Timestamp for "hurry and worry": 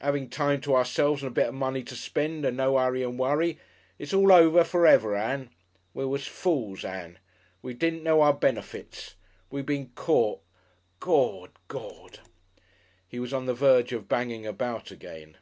2.78-3.58